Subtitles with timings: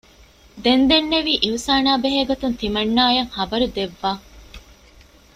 [0.63, 4.11] ދެން ދެންނެވީ އިޙުސާނާ ބެހޭ ގޮތުން ތިމަންނާއަށް ޚަބަރު ދެއްވާ